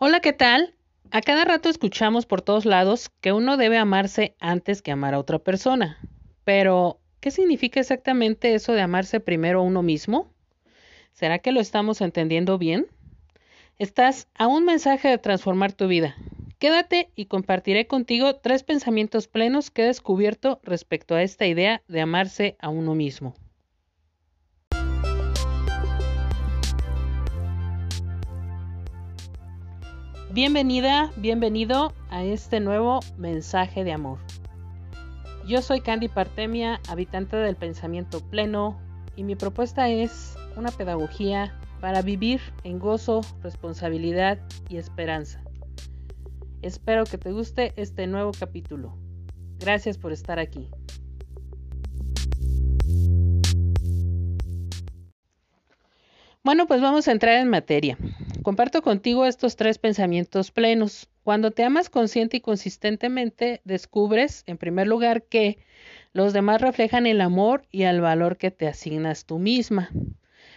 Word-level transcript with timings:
Hola, 0.00 0.20
¿qué 0.20 0.32
tal? 0.32 0.76
A 1.10 1.22
cada 1.22 1.44
rato 1.44 1.68
escuchamos 1.68 2.24
por 2.24 2.40
todos 2.40 2.64
lados 2.64 3.10
que 3.20 3.32
uno 3.32 3.56
debe 3.56 3.78
amarse 3.78 4.36
antes 4.38 4.80
que 4.80 4.92
amar 4.92 5.12
a 5.12 5.18
otra 5.18 5.40
persona. 5.40 5.98
Pero, 6.44 7.00
¿qué 7.18 7.32
significa 7.32 7.80
exactamente 7.80 8.54
eso 8.54 8.74
de 8.74 8.80
amarse 8.80 9.18
primero 9.18 9.58
a 9.58 9.64
uno 9.64 9.82
mismo? 9.82 10.32
¿Será 11.14 11.40
que 11.40 11.50
lo 11.50 11.58
estamos 11.58 12.00
entendiendo 12.00 12.58
bien? 12.58 12.86
Estás 13.76 14.28
a 14.34 14.46
un 14.46 14.64
mensaje 14.64 15.08
de 15.08 15.18
transformar 15.18 15.72
tu 15.72 15.88
vida. 15.88 16.14
Quédate 16.60 17.10
y 17.16 17.26
compartiré 17.26 17.88
contigo 17.88 18.36
tres 18.36 18.62
pensamientos 18.62 19.26
plenos 19.26 19.72
que 19.72 19.82
he 19.82 19.86
descubierto 19.86 20.60
respecto 20.62 21.16
a 21.16 21.24
esta 21.24 21.44
idea 21.48 21.82
de 21.88 22.00
amarse 22.00 22.56
a 22.60 22.68
uno 22.68 22.94
mismo. 22.94 23.34
Bienvenida, 30.30 31.10
bienvenido 31.16 31.94
a 32.10 32.22
este 32.22 32.60
nuevo 32.60 33.00
mensaje 33.16 33.82
de 33.82 33.92
amor. 33.92 34.18
Yo 35.46 35.62
soy 35.62 35.80
Candy 35.80 36.08
Partemia, 36.08 36.82
habitante 36.86 37.36
del 37.36 37.56
pensamiento 37.56 38.20
pleno, 38.20 38.78
y 39.16 39.24
mi 39.24 39.36
propuesta 39.36 39.88
es 39.88 40.36
una 40.54 40.70
pedagogía 40.70 41.58
para 41.80 42.02
vivir 42.02 42.42
en 42.62 42.78
gozo, 42.78 43.22
responsabilidad 43.42 44.38
y 44.68 44.76
esperanza. 44.76 45.42
Espero 46.60 47.04
que 47.04 47.16
te 47.16 47.32
guste 47.32 47.72
este 47.76 48.06
nuevo 48.06 48.32
capítulo. 48.38 48.98
Gracias 49.58 49.96
por 49.96 50.12
estar 50.12 50.38
aquí. 50.38 50.68
Bueno, 56.44 56.66
pues 56.66 56.82
vamos 56.82 57.08
a 57.08 57.12
entrar 57.12 57.36
en 57.36 57.48
materia. 57.48 57.96
Comparto 58.48 58.80
contigo 58.80 59.26
estos 59.26 59.56
tres 59.56 59.76
pensamientos 59.76 60.52
plenos. 60.52 61.10
Cuando 61.22 61.50
te 61.50 61.64
amas 61.64 61.90
consciente 61.90 62.38
y 62.38 62.40
consistentemente, 62.40 63.60
descubres, 63.64 64.42
en 64.46 64.56
primer 64.56 64.86
lugar, 64.86 65.24
que 65.24 65.58
los 66.14 66.32
demás 66.32 66.62
reflejan 66.62 67.04
el 67.06 67.20
amor 67.20 67.66
y 67.70 67.82
el 67.82 68.00
valor 68.00 68.38
que 68.38 68.50
te 68.50 68.66
asignas 68.66 69.26
tú 69.26 69.38
misma. 69.38 69.90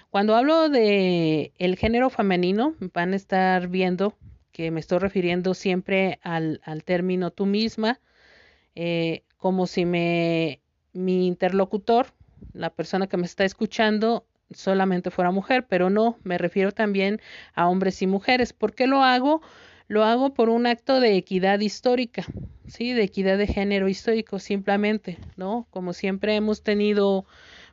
Cuando 0.10 0.38
hablo 0.38 0.70
de 0.70 1.52
el 1.58 1.76
género 1.76 2.10
femenino, 2.10 2.76
van 2.94 3.12
a 3.12 3.18
estar 3.18 3.68
viendo 3.68 4.16
que 4.54 4.72
me 4.72 4.80
estoy 4.80 5.00
refiriendo 5.00 5.54
siempre 5.54 6.18
al, 6.24 6.62
al 6.64 6.86
término 6.86 7.32
tú 7.32 7.46
misma, 7.46 8.00
eh, 8.74 9.26
como 9.36 9.68
si 9.68 9.84
me, 9.84 10.62
mi 10.94 11.28
interlocutor, 11.28 12.14
la 12.54 12.70
persona 12.70 13.08
que 13.08 13.18
me 13.18 13.26
está 13.26 13.44
escuchando, 13.44 14.26
solamente 14.54 15.12
fuera 15.12 15.32
mujer, 15.32 15.66
pero 15.68 15.90
no, 15.90 16.18
me 16.24 16.38
refiero 16.38 16.72
también 16.72 17.22
a 17.54 17.68
hombres 17.68 18.02
y 18.02 18.08
mujeres. 18.08 18.54
¿Por 18.54 18.74
qué 18.74 18.88
lo 18.88 19.04
hago? 19.04 19.42
Lo 19.88 20.04
hago 20.04 20.34
por 20.34 20.50
un 20.50 20.68
acto 20.68 21.00
de 21.00 21.18
equidad 21.18 21.60
histórica, 21.60 22.26
sí, 22.68 22.94
de 22.94 23.04
equidad 23.04 23.38
de 23.38 23.48
género 23.48 23.90
histórico, 23.90 24.40
simplemente, 24.40 25.18
¿no? 25.36 25.68
Como 25.70 25.94
siempre 25.94 26.36
hemos 26.36 26.64
tenido, 26.64 27.26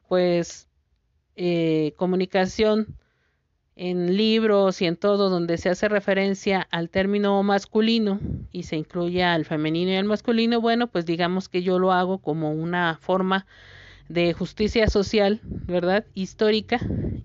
pues, 0.08 0.68
eh, 1.36 1.94
comunicación 1.96 2.96
en 3.78 4.16
libros 4.16 4.82
y 4.82 4.86
en 4.86 4.96
todo 4.96 5.30
donde 5.30 5.56
se 5.56 5.68
hace 5.68 5.88
referencia 5.88 6.66
al 6.72 6.90
término 6.90 7.40
masculino 7.44 8.18
y 8.50 8.64
se 8.64 8.76
incluye 8.76 9.22
al 9.22 9.44
femenino 9.44 9.92
y 9.92 9.94
al 9.94 10.04
masculino, 10.04 10.60
bueno, 10.60 10.88
pues 10.88 11.06
digamos 11.06 11.48
que 11.48 11.62
yo 11.62 11.78
lo 11.78 11.92
hago 11.92 12.18
como 12.18 12.50
una 12.50 12.98
forma 13.00 13.46
de 14.08 14.32
justicia 14.32 14.88
social, 14.88 15.42
¿verdad? 15.66 16.06
Histórica 16.14 16.80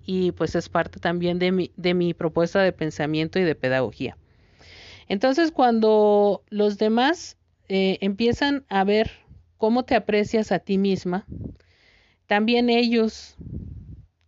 y 0.06 0.32
pues 0.32 0.54
es 0.54 0.68
parte 0.68 1.00
también 1.00 1.38
de 1.38 1.52
mi, 1.52 1.72
de 1.76 1.94
mi 1.94 2.14
propuesta 2.14 2.62
de 2.62 2.72
pensamiento 2.72 3.38
y 3.38 3.42
de 3.42 3.54
pedagogía. 3.54 4.18
Entonces, 5.08 5.50
cuando 5.50 6.42
los 6.48 6.78
demás 6.78 7.36
eh, 7.68 7.98
empiezan 8.00 8.64
a 8.68 8.84
ver 8.84 9.10
cómo 9.56 9.84
te 9.84 9.94
aprecias 9.94 10.52
a 10.52 10.58
ti 10.58 10.78
misma, 10.78 11.26
también 12.26 12.70
ellos 12.70 13.38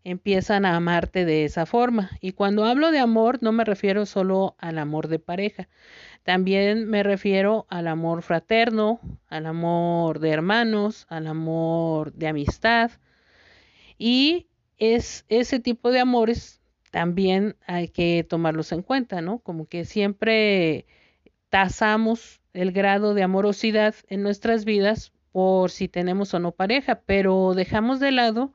empiezan 0.07 0.65
a 0.65 0.77
amarte 0.77 1.25
de 1.25 1.45
esa 1.45 1.67
forma. 1.67 2.11
Y 2.21 2.31
cuando 2.31 2.65
hablo 2.65 2.93
de 2.93 3.01
amor, 3.01 3.39
no 3.43 3.51
me 3.51 3.65
refiero 3.65 4.07
solo 4.07 4.55
al 4.59 4.79
amor 4.79 5.09
de 5.09 5.19
pareja, 5.19 5.69
también 6.23 6.89
me 6.89 7.03
refiero 7.03 7.67
al 7.71 7.89
amor 7.89 8.23
fraterno, 8.23 9.01
al 9.29 9.47
amor 9.47 10.21
de 10.21 10.31
hermanos, 10.31 11.07
al 11.09 11.27
amor 11.27 12.13
de 12.13 12.29
amistad. 12.29 12.93
Y 13.99 14.47
es 14.79 15.25
ese 15.29 15.59
tipo 15.59 15.91
de 15.91 16.01
amores 16.01 16.61
también 16.93 17.57
hay 17.67 17.89
que 17.89 18.25
tomarlos 18.29 18.71
en 18.71 18.83
cuenta, 18.83 19.21
¿no? 19.21 19.41
Como 19.41 19.67
que 19.67 19.85
siempre 19.85 20.87
tasamos 21.51 22.41
el 22.53 22.71
grado 22.71 23.13
de 23.15 23.25
amorosidad 23.25 23.95
en 24.09 24.23
nuestras 24.23 24.65
vidas 24.65 25.13
por 25.33 25.71
si 25.71 25.89
tenemos 25.89 26.33
o 26.33 26.39
no 26.39 26.53
pareja, 26.53 27.03
pero 27.07 27.55
dejamos 27.55 27.99
de 27.99 28.13
lado 28.13 28.55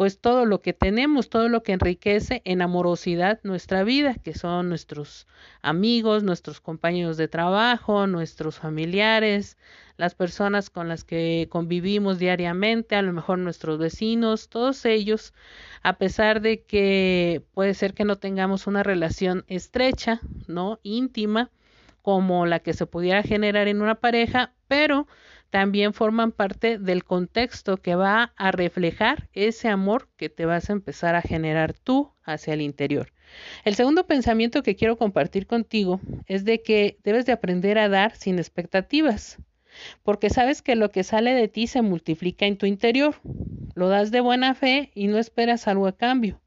pues 0.00 0.18
todo 0.18 0.46
lo 0.46 0.62
que 0.62 0.72
tenemos, 0.72 1.28
todo 1.28 1.50
lo 1.50 1.62
que 1.62 1.72
enriquece 1.72 2.40
en 2.46 2.62
amorosidad 2.62 3.38
nuestra 3.42 3.84
vida, 3.84 4.14
que 4.14 4.32
son 4.32 4.70
nuestros 4.70 5.26
amigos, 5.60 6.22
nuestros 6.22 6.62
compañeros 6.62 7.18
de 7.18 7.28
trabajo, 7.28 8.06
nuestros 8.06 8.58
familiares, 8.58 9.58
las 9.98 10.14
personas 10.14 10.70
con 10.70 10.88
las 10.88 11.04
que 11.04 11.48
convivimos 11.50 12.18
diariamente, 12.18 12.96
a 12.96 13.02
lo 13.02 13.12
mejor 13.12 13.40
nuestros 13.40 13.78
vecinos, 13.78 14.48
todos 14.48 14.86
ellos, 14.86 15.34
a 15.82 15.98
pesar 15.98 16.40
de 16.40 16.62
que 16.62 17.42
puede 17.52 17.74
ser 17.74 17.92
que 17.92 18.06
no 18.06 18.16
tengamos 18.16 18.66
una 18.66 18.82
relación 18.82 19.44
estrecha, 19.48 20.22
¿no? 20.46 20.80
íntima, 20.82 21.50
como 22.00 22.46
la 22.46 22.60
que 22.60 22.72
se 22.72 22.86
pudiera 22.86 23.22
generar 23.22 23.68
en 23.68 23.82
una 23.82 23.96
pareja, 23.96 24.54
pero 24.66 25.06
también 25.50 25.92
forman 25.92 26.32
parte 26.32 26.78
del 26.78 27.04
contexto 27.04 27.76
que 27.76 27.96
va 27.96 28.32
a 28.36 28.52
reflejar 28.52 29.28
ese 29.32 29.68
amor 29.68 30.08
que 30.16 30.28
te 30.28 30.46
vas 30.46 30.70
a 30.70 30.72
empezar 30.72 31.16
a 31.16 31.22
generar 31.22 31.74
tú 31.74 32.12
hacia 32.22 32.54
el 32.54 32.60
interior. 32.60 33.12
El 33.64 33.74
segundo 33.74 34.06
pensamiento 34.06 34.62
que 34.62 34.76
quiero 34.76 34.96
compartir 34.96 35.46
contigo 35.46 36.00
es 36.26 36.44
de 36.44 36.62
que 36.62 36.98
debes 37.02 37.26
de 37.26 37.32
aprender 37.32 37.78
a 37.78 37.88
dar 37.88 38.16
sin 38.16 38.38
expectativas, 38.38 39.38
porque 40.02 40.30
sabes 40.30 40.62
que 40.62 40.76
lo 40.76 40.90
que 40.90 41.04
sale 41.04 41.32
de 41.34 41.48
ti 41.48 41.66
se 41.66 41.82
multiplica 41.82 42.46
en 42.46 42.56
tu 42.56 42.66
interior. 42.66 43.16
Lo 43.74 43.88
das 43.88 44.10
de 44.10 44.20
buena 44.20 44.54
fe 44.54 44.90
y 44.94 45.08
no 45.08 45.18
esperas 45.18 45.68
algo 45.68 45.86
a 45.86 45.96
cambio. 45.96 46.40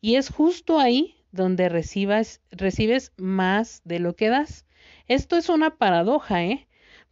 Y 0.00 0.14
es 0.14 0.28
justo 0.28 0.78
ahí 0.78 1.16
donde 1.32 1.68
recibas, 1.68 2.40
recibes 2.50 3.12
más 3.16 3.82
de 3.84 3.98
lo 3.98 4.14
que 4.14 4.28
das. 4.28 4.64
Esto 5.06 5.36
es 5.36 5.48
una 5.48 5.76
paradoja, 5.76 6.44
¿eh? 6.44 6.67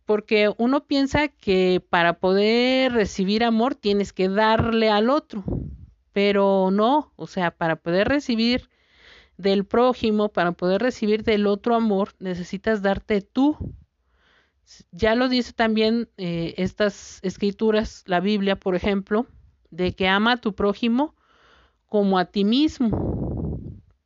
Porque 0.06 0.52
uno 0.56 0.86
piensa 0.86 1.28
que 1.28 1.84
para 1.90 2.14
poder 2.14 2.92
recibir 2.92 3.44
amor 3.44 3.74
tienes 3.74 4.12
que 4.12 4.28
darle 4.28 4.88
al 4.88 5.10
otro, 5.10 5.44
pero 6.12 6.70
no, 6.72 7.12
o 7.16 7.26
sea, 7.26 7.50
para 7.50 7.76
poder 7.76 8.08
recibir 8.08 8.70
del 9.36 9.66
prójimo, 9.66 10.30
para 10.30 10.52
poder 10.52 10.80
recibir 10.80 11.24
del 11.24 11.46
otro 11.46 11.74
amor, 11.74 12.14
necesitas 12.20 12.80
darte 12.80 13.20
tú. 13.20 13.56
Ya 14.92 15.14
lo 15.14 15.28
dice 15.28 15.52
también 15.52 16.08
eh, 16.16 16.54
estas 16.56 17.18
escrituras, 17.22 18.04
la 18.06 18.20
Biblia, 18.20 18.56
por 18.56 18.76
ejemplo, 18.76 19.26
de 19.70 19.92
que 19.94 20.08
ama 20.08 20.32
a 20.32 20.36
tu 20.36 20.54
prójimo 20.54 21.14
como 21.88 22.18
a 22.18 22.24
ti 22.26 22.44
mismo 22.44 23.36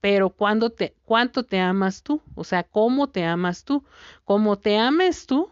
pero 0.00 0.30
cuando 0.30 0.70
te, 0.70 0.94
¿cuánto 1.04 1.44
te 1.44 1.60
amas 1.60 2.02
tú? 2.02 2.20
O 2.34 2.44
sea, 2.44 2.64
¿cómo 2.64 3.08
te 3.08 3.24
amas 3.24 3.64
tú? 3.64 3.84
Como 4.24 4.56
te 4.56 4.78
ames 4.78 5.26
tú, 5.26 5.48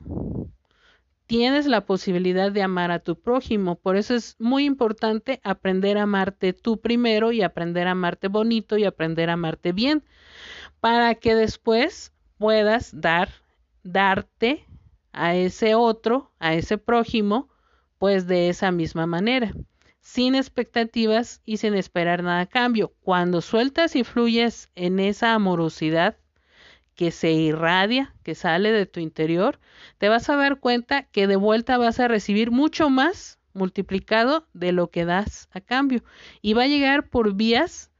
tienes 1.28 1.66
la 1.66 1.86
posibilidad 1.86 2.50
de 2.50 2.62
amar 2.62 2.90
a 2.90 2.98
tu 2.98 3.20
prójimo. 3.20 3.76
Por 3.76 3.96
eso 3.96 4.14
es 4.14 4.34
muy 4.40 4.64
importante 4.64 5.40
aprender 5.44 5.98
a 5.98 6.02
amarte 6.02 6.52
tú 6.52 6.80
primero 6.80 7.30
y 7.30 7.42
aprender 7.42 7.86
a 7.86 7.92
amarte 7.92 8.26
bonito 8.26 8.76
y 8.78 8.84
aprender 8.84 9.30
a 9.30 9.34
amarte 9.34 9.72
bien, 9.72 10.02
para 10.80 11.14
que 11.14 11.36
después 11.36 12.12
puedas 12.38 12.98
dar, 13.00 13.28
darte 13.84 14.64
a 15.12 15.36
ese 15.36 15.74
otro, 15.74 16.32
a 16.38 16.54
ese 16.54 16.78
prójimo, 16.78 17.48
pues 17.98 18.26
de 18.26 18.48
esa 18.48 18.72
misma 18.72 19.06
manera 19.06 19.52
sin 20.00 20.34
expectativas 20.34 21.42
y 21.44 21.58
sin 21.58 21.74
esperar 21.74 22.22
nada 22.22 22.40
a 22.40 22.46
cambio. 22.46 22.94
Cuando 23.02 23.42
sueltas 23.42 23.94
y 23.94 24.04
fluyes 24.04 24.70
en 24.74 25.00
esa 25.00 25.34
amorosidad 25.34 26.16
que 26.98 27.12
se 27.12 27.30
irradia, 27.30 28.12
que 28.24 28.34
sale 28.34 28.72
de 28.72 28.84
tu 28.84 28.98
interior, 28.98 29.60
te 29.98 30.08
vas 30.08 30.28
a 30.28 30.34
dar 30.34 30.58
cuenta 30.58 31.04
que 31.04 31.28
de 31.28 31.36
vuelta 31.36 31.78
vas 31.78 32.00
a 32.00 32.08
recibir 32.08 32.50
mucho 32.50 32.90
más 32.90 33.38
multiplicado 33.52 34.48
de 34.52 34.72
lo 34.72 34.90
que 34.90 35.04
das 35.04 35.48
a 35.52 35.60
cambio. 35.60 36.02
Y 36.42 36.54
va 36.54 36.64
a 36.64 36.66
llegar 36.66 37.08
por 37.08 37.34
vías 37.34 37.92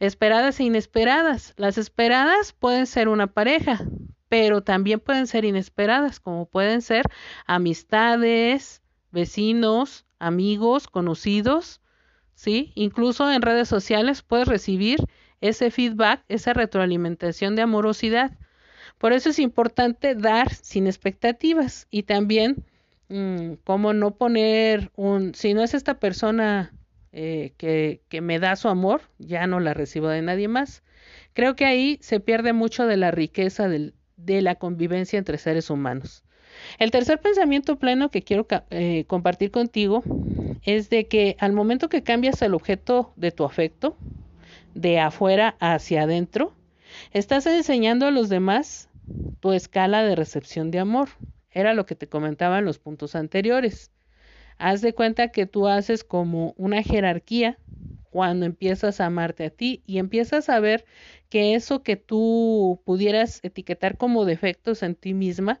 esperadas 0.00 0.60
e 0.60 0.64
inesperadas. 0.64 1.54
Las 1.56 1.78
esperadas 1.78 2.52
pueden 2.52 2.86
ser 2.86 3.08
una 3.08 3.26
pareja, 3.26 3.80
pero 4.28 4.62
también 4.62 5.00
pueden 5.00 5.26
ser 5.26 5.46
inesperadas, 5.46 6.20
como 6.20 6.44
pueden 6.44 6.82
ser 6.82 7.06
amistades, 7.46 8.82
vecinos, 9.12 10.04
amigos, 10.18 10.88
conocidos, 10.88 11.80
¿sí? 12.34 12.72
Incluso 12.74 13.32
en 13.32 13.40
redes 13.40 13.70
sociales 13.70 14.20
puedes 14.20 14.46
recibir 14.46 14.98
ese 15.40 15.70
feedback, 15.70 16.22
esa 16.28 16.52
retroalimentación 16.52 17.56
de 17.56 17.62
amorosidad. 17.62 18.36
Por 19.02 19.12
eso 19.12 19.30
es 19.30 19.40
importante 19.40 20.14
dar 20.14 20.54
sin 20.54 20.86
expectativas 20.86 21.88
y 21.90 22.04
también 22.04 22.62
mm, 23.08 23.54
cómo 23.64 23.92
no 23.94 24.14
poner 24.14 24.92
un, 24.94 25.34
si 25.34 25.54
no 25.54 25.64
es 25.64 25.74
esta 25.74 25.98
persona 25.98 26.72
eh, 27.10 27.52
que, 27.56 28.00
que 28.08 28.20
me 28.20 28.38
da 28.38 28.54
su 28.54 28.68
amor, 28.68 29.00
ya 29.18 29.48
no 29.48 29.58
la 29.58 29.74
recibo 29.74 30.06
de 30.06 30.22
nadie 30.22 30.46
más. 30.46 30.84
Creo 31.32 31.56
que 31.56 31.64
ahí 31.64 31.98
se 32.00 32.20
pierde 32.20 32.52
mucho 32.52 32.86
de 32.86 32.96
la 32.96 33.10
riqueza 33.10 33.66
del, 33.66 33.94
de 34.16 34.40
la 34.40 34.54
convivencia 34.54 35.18
entre 35.18 35.36
seres 35.36 35.68
humanos. 35.68 36.22
El 36.78 36.92
tercer 36.92 37.20
pensamiento 37.20 37.80
pleno 37.80 38.08
que 38.08 38.22
quiero 38.22 38.46
eh, 38.70 39.04
compartir 39.08 39.50
contigo 39.50 40.04
es 40.62 40.90
de 40.90 41.08
que 41.08 41.34
al 41.40 41.52
momento 41.52 41.88
que 41.88 42.04
cambias 42.04 42.40
el 42.40 42.54
objeto 42.54 43.14
de 43.16 43.32
tu 43.32 43.42
afecto, 43.42 43.96
de 44.76 45.00
afuera 45.00 45.56
hacia 45.58 46.02
adentro, 46.02 46.52
estás 47.12 47.46
enseñando 47.46 48.06
a 48.06 48.12
los 48.12 48.28
demás 48.28 48.88
tu 49.40 49.52
escala 49.52 50.04
de 50.04 50.16
recepción 50.16 50.70
de 50.70 50.78
amor. 50.80 51.08
Era 51.50 51.74
lo 51.74 51.86
que 51.86 51.94
te 51.96 52.08
comentaba 52.08 52.58
en 52.58 52.64
los 52.64 52.78
puntos 52.78 53.14
anteriores. 53.14 53.92
Haz 54.58 54.80
de 54.82 54.94
cuenta 54.94 55.28
que 55.28 55.46
tú 55.46 55.68
haces 55.68 56.04
como 56.04 56.54
una 56.56 56.82
jerarquía 56.82 57.60
cuando 58.10 58.46
empiezas 58.46 59.00
a 59.00 59.06
amarte 59.06 59.46
a 59.46 59.50
ti 59.50 59.82
y 59.86 59.98
empiezas 59.98 60.48
a 60.48 60.60
ver 60.60 60.84
que 61.28 61.54
eso 61.54 61.82
que 61.82 61.96
tú 61.96 62.82
pudieras 62.84 63.40
etiquetar 63.42 63.96
como 63.96 64.24
defectos 64.24 64.82
en 64.82 64.94
ti 64.94 65.14
misma 65.14 65.60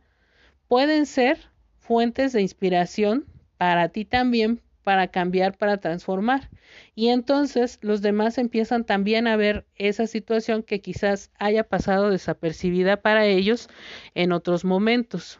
pueden 0.68 1.06
ser 1.06 1.38
fuentes 1.78 2.32
de 2.32 2.42
inspiración 2.42 3.28
para 3.58 3.88
ti 3.90 4.04
también 4.04 4.62
para 4.82 5.08
cambiar, 5.08 5.56
para 5.56 5.78
transformar. 5.78 6.50
Y 6.94 7.08
entonces 7.08 7.78
los 7.82 8.02
demás 8.02 8.38
empiezan 8.38 8.84
también 8.84 9.26
a 9.26 9.36
ver 9.36 9.66
esa 9.76 10.06
situación 10.06 10.62
que 10.62 10.80
quizás 10.80 11.30
haya 11.38 11.64
pasado 11.64 12.10
desapercibida 12.10 12.98
para 12.98 13.26
ellos 13.26 13.68
en 14.14 14.32
otros 14.32 14.64
momentos. 14.64 15.38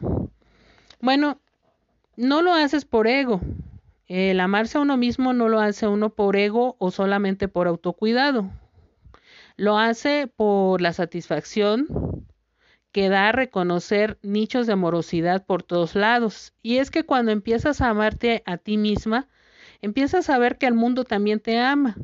Bueno, 0.99 1.39
no 2.15 2.41
lo 2.41 2.53
haces 2.53 2.85
por 2.85 3.07
ego. 3.07 3.41
El 4.07 4.39
amarse 4.39 4.77
a 4.77 4.81
uno 4.81 4.97
mismo 4.97 5.33
no 5.33 5.49
lo 5.49 5.59
hace 5.59 5.87
uno 5.87 6.09
por 6.09 6.35
ego 6.35 6.75
o 6.79 6.91
solamente 6.91 7.47
por 7.47 7.67
autocuidado. 7.67 8.49
Lo 9.55 9.77
hace 9.77 10.27
por 10.27 10.81
la 10.81 10.93
satisfacción 10.93 11.87
que 12.93 13.09
da 13.09 13.29
a 13.29 13.31
reconocer 13.33 14.19
nichos 14.21 14.67
de 14.67 14.73
amorosidad 14.73 15.45
por 15.45 15.63
todos 15.63 15.95
lados. 15.95 16.53
Y 16.61 16.77
es 16.77 16.91
que 16.91 17.05
cuando 17.05 17.31
empiezas 17.31 17.81
a 17.81 17.89
amarte 17.89 18.43
a 18.45 18.57
ti 18.57 18.77
misma, 18.77 19.27
empiezas 19.81 20.29
a 20.29 20.37
ver 20.37 20.57
que 20.57 20.67
el 20.67 20.75
mundo 20.75 21.03
también 21.03 21.41
te 21.41 21.59
ama. 21.59 21.97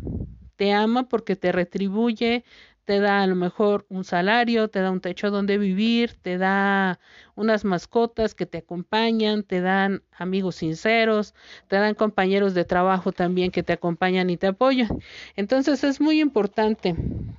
Te 0.58 0.74
ama 0.74 1.08
porque 1.08 1.38
te 1.38 1.54
retribuye, 1.54 2.44
te 2.90 3.00
da 3.00 3.22
a 3.22 3.28
lo 3.28 3.36
mejor 3.36 3.86
un 3.90 4.04
salario, 4.04 4.68
te 4.68 4.82
da 4.82 4.90
un 4.90 5.00
techo 5.00 5.30
donde 5.30 5.60
vivir, 5.60 6.16
te 6.24 6.40
da 6.40 7.00
unas 7.36 7.64
mascotas 7.64 8.34
que 8.34 8.48
te 8.48 8.58
acompañan, 8.58 9.44
te 9.44 9.62
dan 9.62 10.02
amigos 10.18 10.56
sinceros, 10.56 11.36
te 11.68 11.76
dan 11.76 11.94
compañeros 11.94 12.56
de 12.56 12.66
trabajo 12.66 13.12
también 13.12 13.52
que 13.52 13.62
te 13.62 13.74
acompañan 13.74 14.32
y 14.32 14.38
te 14.38 14.48
apoyan. 14.48 14.90
Entonces 15.36 15.84
es 15.84 16.02
muy 16.02 16.20
importante. 16.20 16.96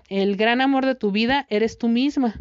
El 0.09 0.37
gran 0.37 0.61
amor 0.61 0.87
de 0.87 0.95
tu 0.95 1.11
vida 1.11 1.47
eres 1.51 1.79
tú 1.79 1.89
misma, 1.89 2.37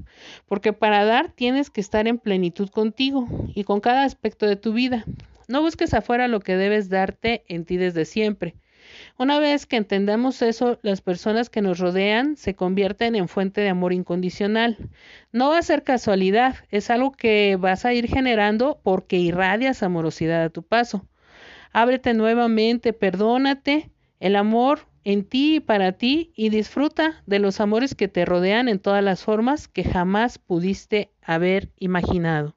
porque 0.48 0.72
para 0.72 1.04
dar 1.04 1.32
tienes 1.32 1.72
que 1.72 1.82
estar 1.82 2.08
en 2.08 2.20
plenitud 2.20 2.70
contigo 2.70 3.28
y 3.56 3.64
con 3.64 3.80
cada 3.80 4.04
aspecto 4.04 4.46
de 4.46 4.56
tu 4.56 4.72
vida. 4.72 5.04
No 5.48 5.64
busques 5.64 5.96
afuera 5.96 6.28
lo 6.28 6.42
que 6.42 6.56
debes 6.56 6.90
darte 6.90 7.44
en 7.48 7.66
ti 7.66 7.78
desde 7.78 8.06
siempre. 8.06 8.54
Una 9.20 9.38
vez 9.38 9.66
que 9.66 9.76
entendamos 9.76 10.42
eso, 10.42 10.80
las 10.82 11.02
personas 11.02 11.50
que 11.50 11.62
nos 11.62 11.78
rodean 11.78 12.38
se 12.38 12.56
convierten 12.56 13.18
en 13.18 13.28
fuente 13.28 13.60
de 13.60 13.68
amor 13.68 13.92
incondicional. 13.92 14.78
No 15.34 15.50
va 15.50 15.58
a 15.58 15.62
ser 15.62 15.84
casualidad, 15.84 16.56
es 16.72 16.90
algo 16.90 17.12
que 17.12 17.58
vas 17.60 17.84
a 17.84 17.94
ir 17.94 18.08
generando 18.08 18.80
porque 18.82 19.18
irradias 19.18 19.84
amorosidad 19.84 20.46
a 20.46 20.50
tu 20.50 20.64
paso. 20.64 21.06
Ábrete 21.74 22.14
nuevamente, 22.14 22.94
perdónate, 22.94 23.92
el 24.22 24.38
amor 24.38 24.88
en 25.04 25.26
ti 25.26 25.56
y 25.56 25.60
para 25.60 25.92
ti 25.92 26.32
y 26.38 26.48
disfruta 26.48 27.22
de 27.26 27.40
los 27.40 27.60
amores 27.60 27.96
que 27.96 28.08
te 28.08 28.24
rodean 28.24 28.70
en 28.70 28.80
todas 28.80 29.04
las 29.04 29.26
formas 29.26 29.68
que 29.68 29.84
jamás 29.84 30.38
pudiste 30.38 31.12
haber 31.22 31.74
imaginado. 31.76 32.56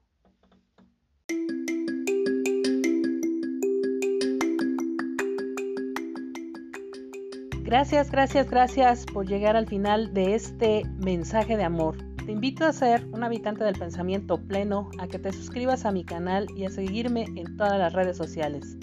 Gracias, 7.73 8.11
gracias, 8.11 8.51
gracias 8.51 9.07
por 9.07 9.27
llegar 9.27 9.57
al 9.57 9.67
final 9.67 10.13
de 10.13 10.35
este 10.35 10.83
mensaje 10.99 11.57
de 11.57 11.65
amor. 11.65 11.97
Te 12.27 12.31
invito 12.31 12.67
a 12.67 12.73
ser 12.75 13.03
un 13.13 13.25
habitante 13.25 13.65
del 13.65 13.79
pensamiento 13.79 14.37
pleno, 14.37 14.91
a 14.99 15.09
que 15.09 15.19
te 15.19 15.33
suscribas 15.33 15.87
a 15.87 15.91
mi 15.91 16.05
canal 16.05 16.49
y 16.55 16.67
a 16.67 16.69
seguirme 16.69 17.25
en 17.35 17.57
todas 17.57 17.79
las 17.79 17.95
redes 17.95 18.19
sociales. 18.19 18.77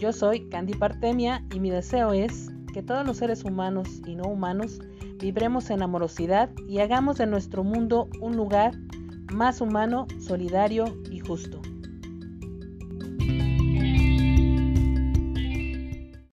Yo 0.00 0.12
soy 0.12 0.48
Candy 0.48 0.74
Partemia 0.74 1.44
y 1.52 1.58
mi 1.58 1.70
deseo 1.70 2.12
es 2.12 2.48
que 2.72 2.84
todos 2.84 3.04
los 3.04 3.16
seres 3.16 3.42
humanos 3.42 4.00
y 4.06 4.14
no 4.14 4.28
humanos 4.28 4.78
vibremos 5.18 5.68
en 5.70 5.82
amorosidad 5.82 6.48
y 6.68 6.78
hagamos 6.78 7.18
de 7.18 7.26
nuestro 7.26 7.64
mundo 7.64 8.08
un 8.20 8.36
lugar 8.36 8.76
más 9.32 9.60
humano, 9.60 10.06
solidario 10.20 10.84
y 11.10 11.18
justo. 11.18 11.60